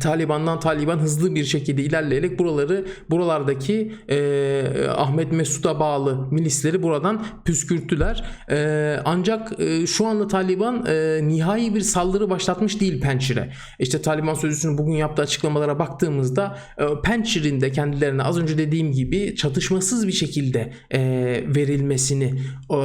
Taliban'dan 0.00 0.60
Taliban 0.60 0.98
hızlı 0.98 1.34
bir 1.34 1.44
şekilde 1.44 1.82
ilerleyerek 1.82 2.38
buraları 2.38 2.86
buralardaki 3.10 3.92
e, 4.08 4.88
Ahmet 4.96 5.32
Mesud'a 5.32 5.80
bağlı 5.80 6.32
milisleri 6.32 6.82
buradan 6.82 7.24
püskürttüler. 7.44 8.24
E, 8.50 8.96
ancak 9.04 9.60
e, 9.60 9.86
şu 9.86 10.06
anda 10.06 10.28
Taliban 10.28 10.86
e, 10.86 11.20
nihai 11.28 11.74
bir 11.74 11.80
saldırı 11.80 12.30
başlatmış 12.30 12.80
değil 12.80 13.00
Pençir'e. 13.00 13.52
İşte 13.78 14.02
Taliban 14.02 14.34
sözcüsünün 14.34 14.78
bugün 14.78 14.92
yaptığı 14.92 15.22
açıklamalara 15.22 15.78
baktığımızda 15.78 16.58
e, 16.78 16.84
Pençir'in 17.04 17.60
de 17.60 17.72
kendilerine 17.72 18.22
az 18.22 18.38
önce 18.38 18.58
dediğim 18.58 18.92
gibi 18.92 19.36
çatışmasız 19.36 20.06
bir 20.06 20.12
şekilde 20.12 20.72
e, 20.90 21.00
verilmesini 21.46 22.34
e, 22.70 22.78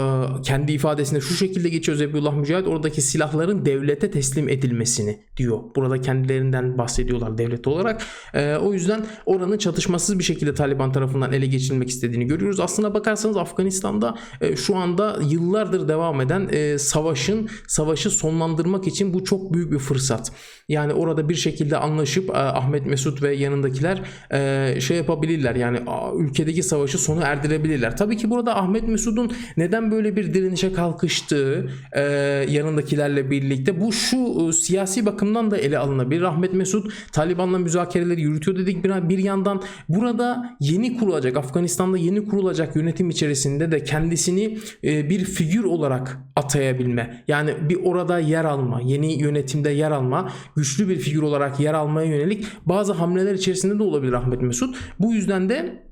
kendi 0.44 0.72
ifadesinde 0.72 1.22
şu 1.22 1.34
şekilde 1.34 1.70
geçiyor 1.70 1.98
Zebullah 1.98 2.34
Mücahit 2.36 2.68
oradaki 2.68 3.02
silahların 3.02 3.66
devlete 3.66 4.12
teslim 4.12 4.50
edilmesini 4.50 5.20
diyor. 5.38 5.60
Burada 5.76 6.02
kendilerinden 6.02 6.78
bahsediyorlar 6.84 7.38
devlet 7.38 7.68
olarak. 7.68 8.02
E, 8.34 8.56
o 8.56 8.74
yüzden 8.74 9.06
oranın 9.26 9.58
çatışmasız 9.58 10.20
bir 10.20 10.24
şekilde 10.24 10.54
Taliban 10.54 10.92
tarafından 10.92 11.34
ele 11.34 11.46
geçirilmek 11.46 11.90
istediğini 11.90 12.26
görüyoruz. 12.28 12.60
Aslına 12.60 12.94
bakarsanız 12.94 13.38
Afganistan'da 13.38 14.16
e, 14.42 14.56
şu 14.56 14.76
anda 14.76 15.18
yıllardır 15.30 15.88
devam 15.88 16.22
eden 16.22 16.50
e, 16.52 16.78
savaşın 16.78 17.50
savaşı 17.68 18.10
sonlandırmak 18.10 18.88
için 18.88 19.14
bu 19.14 19.24
çok 19.24 19.54
büyük 19.54 19.72
bir 19.72 19.80
fırsat. 19.80 20.32
Yani 20.70 20.94
orada 20.94 21.30
bir 21.30 21.36
şekilde 21.36 21.78
anlaşıp 21.78 22.30
e, 22.30 22.34
Ahmet 22.34 22.86
Mesut 22.86 23.24
ve 23.24 23.36
yanındakiler 23.36 24.02
e, 24.32 24.82
şey 24.82 24.98
yapabilirler. 24.98 25.56
Yani 25.56 25.80
a, 25.88 26.16
ülkedeki 26.16 26.64
savaşı 26.64 26.98
sonu 26.98 27.22
erdirebilirler. 27.24 27.98
Tabii 27.98 28.18
ki 28.18 28.30
burada 28.30 28.58
Ahmet 28.58 28.88
Mesut'un 28.88 29.32
neden 29.58 29.92
böyle 29.92 30.16
bir 30.16 30.34
direnişe 30.34 30.74
kalkıştığı 30.74 31.72
e, 31.92 32.02
yanındakilerle 32.50 33.32
birlikte 33.32 33.82
bu 33.82 33.94
şu 33.94 34.50
e, 34.50 34.54
siyasi 34.54 35.06
bakımdan 35.06 35.52
da 35.52 35.58
ele 35.58 35.78
alınabilir. 35.78 36.22
Ahmet 36.22 36.54
Mesut 36.54 36.73
Taliban'la 37.12 37.58
müzakereleri 37.60 38.22
yürütüyor 38.22 38.58
dedik 38.58 38.84
bir, 38.84 39.10
bir 39.10 39.18
yandan. 39.18 39.62
Burada 39.90 40.58
yeni 40.60 40.98
kurulacak 40.98 41.38
Afganistan'da 41.38 41.98
yeni 41.98 42.26
kurulacak 42.26 42.76
yönetim 42.76 43.10
içerisinde 43.10 43.72
de 43.72 43.84
kendisini 43.84 44.58
e, 44.84 45.10
bir 45.10 45.26
figür 45.26 45.64
olarak 45.64 46.20
atayabilme. 46.36 47.24
Yani 47.28 47.54
bir 47.70 47.78
orada 47.84 48.20
yer 48.20 48.46
alma, 48.46 48.82
yeni 48.82 49.22
yönetimde 49.22 49.70
yer 49.70 49.92
alma, 49.92 50.30
güçlü 50.56 50.90
bir 50.90 50.98
figür 50.98 51.22
olarak 51.22 51.60
yer 51.60 51.74
almaya 51.74 52.08
yönelik 52.08 52.48
bazı 52.66 52.94
hamleler 52.94 53.34
içerisinde 53.34 53.80
de 53.80 53.84
olabilir 53.84 54.14
Ahmet 54.14 54.42
Mesut. 54.42 54.76
Bu 55.00 55.14
yüzden 55.14 55.50
de 55.50 55.84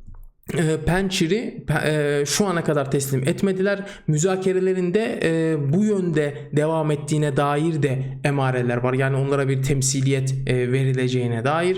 Pençir'i 0.86 1.65
e, 1.86 2.24
şu 2.25 2.48
ana 2.48 2.63
kadar 2.63 2.91
teslim 2.91 3.27
etmediler. 3.27 3.86
Müzakerelerinde 4.07 5.19
e, 5.24 5.55
bu 5.74 5.83
yönde 5.83 6.50
devam 6.55 6.91
ettiğine 6.91 7.38
dair 7.38 7.83
de 7.83 8.19
emareler 8.24 8.77
var. 8.77 8.93
Yani 8.93 9.15
onlara 9.15 9.48
bir 9.48 9.63
temsiliyet 9.63 10.33
verileceğine 10.48 11.43
dair. 11.43 11.77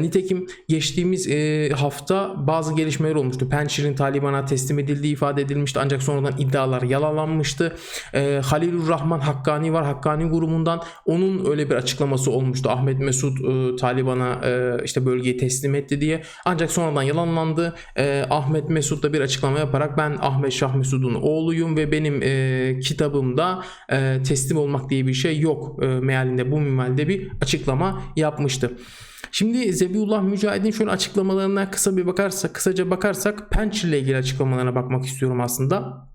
Nitekim 0.00 0.46
geçtiğimiz 0.68 1.28
hafta 1.72 2.34
bazı 2.46 2.74
gelişmeler 2.74 3.14
olmuştu. 3.14 3.48
Pençir'in 3.48 3.94
Taliban'a 3.94 4.44
teslim 4.44 4.78
edildiği 4.78 5.12
ifade 5.12 5.42
edilmişti. 5.42 5.80
Ancak 5.82 6.02
sonradan 6.02 6.38
iddialar 6.38 6.82
yalanlanmıştı. 6.82 7.76
Halilur 8.42 8.88
Rahman 8.88 9.20
Hakkani 9.20 9.72
var. 9.72 9.84
Hakkani 9.84 10.24
grubundan 10.24 10.82
onun 11.04 11.50
öyle 11.50 11.70
bir 11.70 11.74
açıklaması 11.74 12.30
olmuştu. 12.30 12.70
Ahmet 12.70 12.98
Mesut 12.98 13.38
Taliban'a 13.80 14.40
işte 14.84 15.06
bölgeyi 15.06 15.36
teslim 15.36 15.74
etti 15.74 16.00
diye. 16.00 16.22
Ancak 16.44 16.70
sonradan 16.70 17.02
yalanlandı 17.02 17.74
e, 17.96 18.26
Ahmet 18.30 18.70
Mesut 18.70 19.02
da 19.02 19.12
bir 19.12 19.20
açıklama 19.20 19.58
yaparak 19.58 19.98
ben 19.98 20.16
Ahmet 20.20 20.52
Şah 20.52 20.74
Mesud'un 20.74 21.14
oğluyum 21.14 21.76
ve 21.76 21.92
benim 21.92 22.22
e, 22.22 22.80
kitabımda 22.80 23.64
e, 23.92 24.22
teslim 24.22 24.58
olmak 24.58 24.90
diye 24.90 25.06
bir 25.06 25.14
şey 25.14 25.40
yok 25.40 25.84
e, 25.84 25.86
mealinde 25.86 26.52
bu 26.52 26.60
minvalde 26.60 27.08
bir 27.08 27.28
açıklama 27.40 28.02
yapmıştı. 28.16 28.72
Şimdi 29.32 29.72
Zebiullah 29.72 30.22
Mücahid'in 30.22 30.70
şöyle 30.70 30.90
açıklamalarına 30.90 31.70
kısa 31.70 31.96
bir 31.96 32.06
bakarsak, 32.06 32.54
kısaca 32.54 32.90
bakarsak 32.90 33.50
Pençir 33.50 33.88
ile 33.88 34.00
ilgili 34.00 34.16
açıklamalarına 34.16 34.74
bakmak 34.74 35.06
istiyorum 35.06 35.40
aslında. 35.40 36.08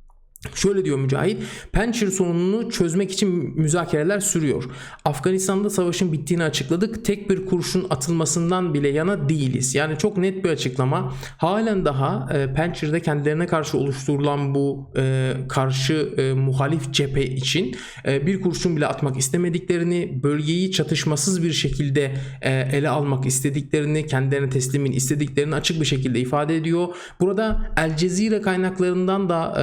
Şöyle 0.55 0.85
diyor 0.85 0.97
Mücahit, 0.99 1.43
Pençir 1.71 2.11
sorununu 2.11 2.71
çözmek 2.71 3.11
için 3.11 3.59
müzakereler 3.59 4.19
sürüyor. 4.19 4.63
Afganistan'da 5.05 5.69
savaşın 5.69 6.13
bittiğini 6.13 6.43
açıkladık. 6.43 7.05
Tek 7.05 7.29
bir 7.29 7.45
kurşun 7.45 7.87
atılmasından 7.89 8.73
bile 8.73 8.87
yana 8.87 9.29
değiliz. 9.29 9.75
Yani 9.75 9.97
çok 9.97 10.17
net 10.17 10.43
bir 10.43 10.49
açıklama. 10.49 11.13
Halen 11.37 11.85
daha 11.85 12.29
e, 12.33 12.53
Pençir'de 12.53 13.01
kendilerine 13.01 13.47
karşı 13.47 13.77
oluşturulan 13.77 14.55
bu 14.55 14.91
e, 14.97 15.33
karşı 15.49 16.13
e, 16.17 16.33
muhalif 16.33 16.93
cephe 16.93 17.25
için 17.25 17.75
e, 18.07 18.27
bir 18.27 18.41
kurşun 18.41 18.75
bile 18.75 18.87
atmak 18.87 19.17
istemediklerini, 19.17 20.23
bölgeyi 20.23 20.71
çatışmasız 20.71 21.43
bir 21.43 21.53
şekilde 21.53 22.13
e, 22.41 22.51
ele 22.51 22.89
almak 22.89 23.25
istediklerini, 23.25 24.05
kendilerine 24.07 24.49
teslimin 24.49 24.91
istediklerini 24.91 25.55
açık 25.55 25.81
bir 25.81 25.85
şekilde 25.85 26.19
ifade 26.19 26.55
ediyor. 26.55 26.87
Burada 27.21 27.73
El 27.77 27.97
Cezire 27.97 28.41
kaynaklarından 28.41 29.29
da 29.29 29.55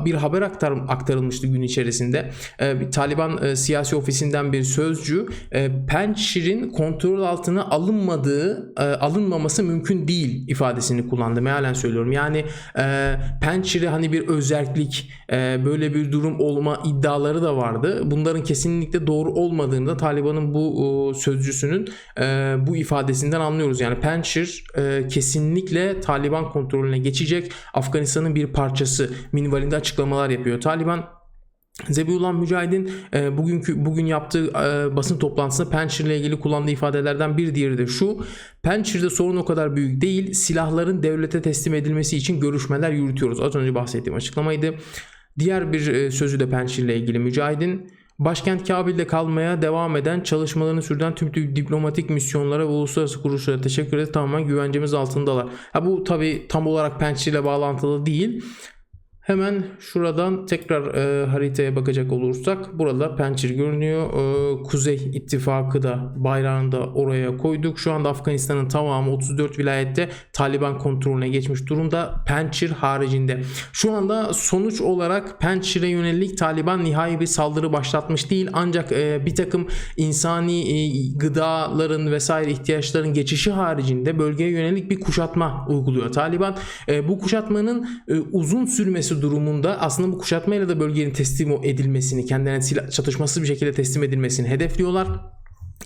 e, 0.00 0.04
bir 0.04 0.17
haber 0.18 0.42
aktar, 0.42 0.72
aktarılmıştı 0.88 1.46
gün 1.46 1.62
içerisinde. 1.62 2.30
E, 2.58 2.90
Taliban 2.90 3.44
e, 3.44 3.56
siyasi 3.56 3.96
ofisinden 3.96 4.52
bir 4.52 4.62
sözcü 4.62 5.26
e, 5.52 5.86
Pençir'in 5.86 6.70
kontrol 6.70 7.22
altına 7.22 7.64
alınmadığı, 7.64 8.72
e, 8.76 8.82
alınmaması 8.82 9.62
mümkün 9.62 10.08
değil 10.08 10.48
ifadesini 10.48 11.08
kullandı. 11.08 11.42
Mealen 11.42 11.72
söylüyorum. 11.72 12.12
Yani 12.12 12.44
e, 12.78 13.14
Pençir'e 13.40 13.88
hani 13.88 14.12
bir 14.12 14.28
özellik, 14.28 15.10
e, 15.32 15.58
böyle 15.64 15.94
bir 15.94 16.12
durum 16.12 16.40
olma 16.40 16.82
iddiaları 16.84 17.42
da 17.42 17.56
vardı. 17.56 18.02
Bunların 18.04 18.42
kesinlikle 18.42 19.06
doğru 19.06 19.32
olmadığını 19.32 19.86
da 19.86 19.96
Taliban'ın 19.96 20.54
bu 20.54 21.12
e, 21.14 21.18
sözcüsünün 21.18 21.88
e, 22.20 22.54
bu 22.66 22.76
ifadesinden 22.76 23.40
anlıyoruz. 23.40 23.80
Yani 23.80 24.00
Pençir 24.00 24.64
e, 24.76 25.08
kesinlikle 25.08 26.00
Taliban 26.00 26.48
kontrolüne 26.48 26.98
geçecek. 26.98 27.52
Afganistan'ın 27.74 28.34
bir 28.34 28.46
parçası 28.46 29.10
minvalinde 29.32 29.76
açıklama 29.76 30.07
açıklamalar 30.08 30.30
yapıyor. 30.30 30.60
Taliban 30.60 31.04
Zebiullah 31.88 32.32
Mücahid'in 32.32 32.90
e, 33.14 33.36
bugünkü 33.36 33.84
bugün 33.84 34.06
yaptığı 34.06 34.46
e, 34.46 34.96
basın 34.96 35.18
toplantısında 35.18 35.70
Pençir 35.70 36.04
ile 36.04 36.18
ilgili 36.18 36.40
kullandığı 36.40 36.70
ifadelerden 36.70 37.36
bir 37.36 37.54
diğeri 37.54 37.78
de 37.78 37.86
şu. 37.86 38.18
Pençir'de 38.62 39.10
sorun 39.10 39.36
o 39.36 39.44
kadar 39.44 39.76
büyük 39.76 40.00
değil. 40.00 40.32
Silahların 40.32 41.02
devlete 41.02 41.42
teslim 41.42 41.74
edilmesi 41.74 42.16
için 42.16 42.40
görüşmeler 42.40 42.90
yürütüyoruz. 42.90 43.40
Az 43.40 43.54
önce 43.54 43.74
bahsettiğim 43.74 44.16
açıklamaydı. 44.16 44.74
Diğer 45.38 45.72
bir 45.72 45.86
e, 45.86 46.10
sözü 46.10 46.40
de 46.40 46.48
Pençir 46.48 46.84
ile 46.84 46.96
ilgili 46.96 47.18
Mücahid'in 47.18 47.90
Başkent 48.18 48.68
Kabil'de 48.68 49.06
kalmaya 49.06 49.62
devam 49.62 49.96
eden 49.96 50.20
çalışmalarını 50.20 50.82
sürdüren 50.82 51.14
tüm 51.14 51.34
diplomatik 51.34 52.10
misyonlara 52.10 52.62
ve 52.62 52.64
uluslararası 52.64 53.22
kuruluşlara 53.22 53.60
teşekkür 53.60 53.96
ederiz. 53.96 54.12
Tamamen 54.12 54.46
güvencemiz 54.46 54.94
altındalar. 54.94 55.46
Ha 55.72 55.86
bu 55.86 56.04
tabi 56.04 56.46
tam 56.48 56.66
olarak 56.66 57.00
Pençir 57.00 57.32
ile 57.32 57.44
bağlantılı 57.44 58.06
değil. 58.06 58.42
Hemen 59.28 59.66
şuradan 59.80 60.46
tekrar 60.46 60.94
e, 60.94 61.26
haritaya 61.26 61.76
bakacak 61.76 62.12
olursak 62.12 62.78
burada 62.78 63.16
Pençir 63.16 63.50
görünüyor. 63.50 64.06
E, 64.06 64.62
Kuzey 64.62 65.10
İttifakı 65.12 65.82
da 65.82 66.12
bayrağını 66.16 66.72
da 66.72 66.80
oraya 66.80 67.36
koyduk. 67.36 67.78
Şu 67.78 67.92
anda 67.92 68.08
Afganistan'ın 68.08 68.68
tamamı 68.68 69.12
34 69.12 69.58
vilayette 69.58 70.08
Taliban 70.32 70.78
kontrolüne 70.78 71.28
geçmiş 71.28 71.66
durumda. 71.66 72.24
Pençir 72.26 72.70
haricinde. 72.70 73.42
Şu 73.72 73.92
anda 73.92 74.34
sonuç 74.34 74.80
olarak 74.80 75.40
Pençir'e 75.40 75.88
yönelik 75.88 76.38
Taliban 76.38 76.84
nihai 76.84 77.20
bir 77.20 77.26
saldırı 77.26 77.72
başlatmış 77.72 78.30
değil. 78.30 78.48
Ancak 78.52 78.92
e, 78.92 79.26
bir 79.26 79.34
takım 79.34 79.66
insani 79.96 80.60
e, 80.60 81.08
gıdaların 81.16 82.12
vesaire 82.12 82.50
ihtiyaçların 82.50 83.14
geçişi 83.14 83.50
haricinde 83.50 84.18
bölgeye 84.18 84.50
yönelik 84.50 84.90
bir 84.90 85.00
kuşatma 85.00 85.66
uyguluyor 85.68 86.12
Taliban. 86.12 86.56
E, 86.88 87.08
bu 87.08 87.18
kuşatmanın 87.18 87.88
e, 88.08 88.14
uzun 88.18 88.66
sürmesi 88.66 89.17
durumunda 89.22 89.80
aslında 89.80 90.12
bu 90.12 90.18
kuşatmayla 90.18 90.68
da 90.68 90.80
bölgenin 90.80 91.10
teslim 91.10 91.52
edilmesini, 91.64 92.26
kendilerine 92.26 92.62
silah 92.62 92.90
çatışmasız 92.90 93.42
bir 93.42 93.48
şekilde 93.48 93.72
teslim 93.72 94.02
edilmesini 94.02 94.48
hedefliyorlar. 94.48 95.08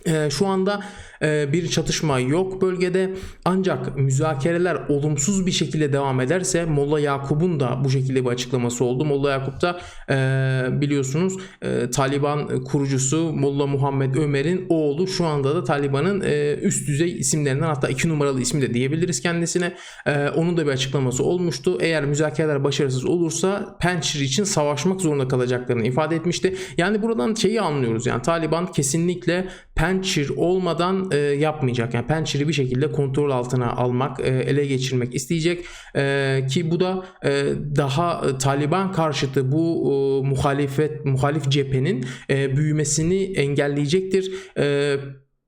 Ee, 0.07 0.29
şu 0.31 0.47
anda 0.47 0.81
e, 1.23 1.53
bir 1.53 1.69
çatışma 1.69 2.21
yok 2.21 2.63
bölgede 2.63 3.11
ancak 3.45 3.97
müzakereler 3.97 4.75
olumsuz 4.89 5.47
bir 5.47 5.51
şekilde 5.51 5.93
devam 5.93 6.21
ederse 6.21 6.65
Molla 6.65 7.01
Yakup'un 7.01 7.61
da 7.61 7.85
bu 7.85 7.91
şekilde 7.91 8.25
bir 8.25 8.31
açıklaması 8.31 8.85
oldu. 8.85 9.05
Molla 9.05 9.31
Yakup 9.31 9.63
da 9.63 9.81
e, 10.11 10.81
biliyorsunuz 10.81 11.35
e, 11.63 11.91
Taliban 11.91 12.65
kurucusu 12.65 13.33
Molla 13.33 13.67
Muhammed 13.67 14.15
Ömer'in 14.15 14.67
oğlu 14.69 15.09
şu 15.09 15.27
anda 15.27 15.55
da 15.55 15.65
Taliban'ın 15.65 16.21
e, 16.21 16.55
üst 16.55 16.89
düzey 16.89 17.19
isimlerinden 17.19 17.67
hatta 17.67 17.89
iki 17.89 18.09
numaralı 18.09 18.41
ismi 18.41 18.63
de 18.63 18.75
diyebiliriz 18.75 19.21
kendisine. 19.21 19.75
E, 20.07 20.29
onun 20.29 20.57
da 20.57 20.67
bir 20.67 20.71
açıklaması 20.71 21.25
olmuştu. 21.25 21.79
Eğer 21.81 22.05
müzakereler 22.05 22.65
başarısız 22.65 23.05
olursa 23.05 23.77
Pençir 23.81 24.21
için 24.21 24.45
savaşmak 24.45 25.01
zorunda 25.01 25.29
kalacaklarını 25.29 25.87
ifade 25.87 26.17
etmişti. 26.17 26.57
Yani 26.77 27.03
buradan 27.03 27.35
şeyi 27.35 27.61
anlıyoruz 27.61 28.07
yani 28.07 28.23
Taliban 28.23 28.73
kesinlikle 28.73 29.49
Pençir 29.75 30.29
olmadan 30.37 31.11
e, 31.13 31.17
yapmayacak. 31.17 31.95
Yani 31.95 32.07
Pençir'i 32.07 32.49
bir 32.49 32.53
şekilde 32.53 32.93
kontrol 32.93 33.31
altına 33.31 33.73
almak, 33.73 34.21
e, 34.21 34.29
ele 34.29 34.67
geçirmek 34.67 35.15
isteyecek 35.15 35.65
E, 35.97 36.47
ki 36.51 36.71
bu 36.71 36.81
da 36.81 37.05
e, 37.25 37.45
daha 37.77 38.23
e, 38.29 38.39
Taliban 38.39 38.93
karşıtı 38.93 39.53
bu 39.53 39.93
e, 39.93 40.29
muhalefet 40.29 41.05
muhalif 41.05 41.49
cephenin 41.49 42.05
e, 42.31 42.57
büyümesini 42.57 43.23
engelleyecektir. 43.23 44.33
E, 44.59 44.97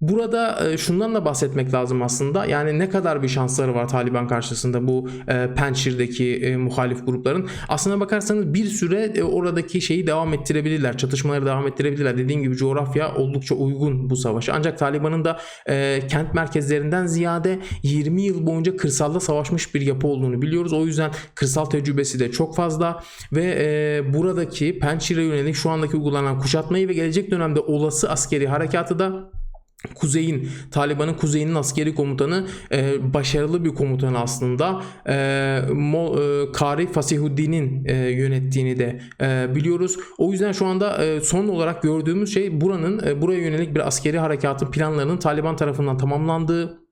Burada 0.08 0.70
e, 0.70 0.78
şundan 0.78 1.14
da 1.14 1.24
bahsetmek 1.24 1.74
lazım 1.74 2.02
aslında. 2.02 2.46
Yani 2.46 2.78
ne 2.78 2.88
kadar 2.88 3.22
bir 3.22 3.28
şansları 3.28 3.74
var 3.74 3.88
Taliban 3.88 4.28
karşısında 4.28 4.88
bu 4.88 5.08
e, 5.28 5.54
Pençir'deki 5.54 6.36
e, 6.36 6.56
muhalif 6.56 7.06
grupların. 7.06 7.48
Aslına 7.68 8.00
bakarsanız 8.00 8.54
bir 8.54 8.66
süre 8.66 9.24
oradaki 9.24 9.80
şeyi 9.80 10.06
devam 10.06 10.34
ettirebilirler. 10.34 10.98
Çatışmaları 10.98 11.46
devam 11.46 11.66
ettirebilirler. 11.66 12.18
Dediğim 12.18 12.42
gibi 12.42 12.56
coğrafya 12.56 13.14
oldukça 13.14 13.54
uygun 13.54 14.10
bu 14.10 14.16
savaşa. 14.16 14.52
Ancak 14.56 14.78
Taliban'ın 14.78 15.24
da 15.24 15.38
kent 16.08 16.34
merkezlerinden 16.34 17.06
ziyade 17.06 17.58
20 17.82 18.22
yıl 18.22 18.46
boyunca 18.46 18.76
kırsalda 18.76 19.20
savaşmış 19.20 19.74
bir 19.74 19.80
yapı 19.80 20.06
olduğunu 20.06 20.42
biliyoruz. 20.42 20.72
O 20.72 20.86
yüzden 20.86 21.10
kırsal 21.34 21.64
tecrübesi 21.64 22.20
de 22.20 22.30
çok 22.30 22.56
fazla 22.56 23.02
ve 23.32 24.02
buradaki 24.14 24.78
Pençir'e 24.78 25.22
yönelik 25.22 25.54
şu 25.54 25.70
andaki 25.70 25.96
uygulanan 25.96 26.38
kuşatmayı 26.38 26.88
ve 26.88 26.92
gelecek 26.92 27.30
dönemde 27.30 27.60
olası 27.60 28.10
askeri 28.10 28.46
harekatı 28.46 28.98
da 28.98 29.30
Kuzey'in 29.94 30.48
Taliban'ın 30.70 31.14
kuzeyinin 31.14 31.54
askeri 31.54 31.94
komutanı 31.94 32.46
e, 32.72 33.12
başarılı 33.14 33.64
bir 33.64 33.70
komutan 33.70 34.14
aslında 34.14 34.82
e, 35.08 35.60
Mo, 35.72 36.20
e, 36.20 36.52
Kari 36.52 36.92
Fasihuddin'in 36.92 37.84
e, 37.84 37.94
yönettiğini 37.94 38.78
de 38.78 39.00
e, 39.20 39.54
biliyoruz. 39.54 39.96
O 40.18 40.32
yüzden 40.32 40.52
şu 40.52 40.66
anda 40.66 41.04
e, 41.04 41.20
son 41.20 41.48
olarak 41.48 41.82
gördüğümüz 41.82 42.34
şey 42.34 42.60
buranın 42.60 43.06
e, 43.06 43.22
buraya 43.22 43.38
yönelik 43.38 43.74
bir 43.74 43.86
askeri 43.86 44.18
harekatın 44.18 44.70
planlarının 44.70 45.16
Taliban 45.16 45.56
tarafından 45.56 45.98
tamamlandığı 45.98 46.83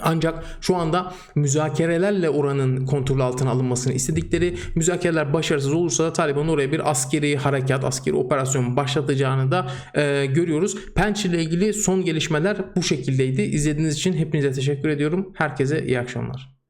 ancak 0.00 0.44
şu 0.60 0.76
anda 0.76 1.12
müzakerelerle 1.34 2.30
oranın 2.30 2.86
kontrol 2.86 3.20
altına 3.20 3.50
alınmasını 3.50 3.92
istedikleri 3.92 4.56
müzakereler 4.74 5.32
başarısız 5.32 5.72
olursa 5.72 6.04
da 6.04 6.12
Taliban 6.12 6.48
oraya 6.48 6.72
bir 6.72 6.90
askeri 6.90 7.36
harekat, 7.36 7.84
askeri 7.84 8.14
operasyon 8.14 8.76
başlatacağını 8.76 9.50
da 9.50 9.70
e, 9.94 10.26
görüyoruz. 10.26 10.76
Penç 10.94 11.24
ile 11.24 11.42
ilgili 11.42 11.74
son 11.74 12.04
gelişmeler 12.04 12.56
bu 12.76 12.82
şekildeydi. 12.82 13.42
İzlediğiniz 13.42 13.94
için 13.94 14.12
hepinize 14.12 14.52
teşekkür 14.52 14.88
ediyorum. 14.88 15.32
Herkese 15.34 15.86
iyi 15.86 16.00
akşamlar. 16.00 16.61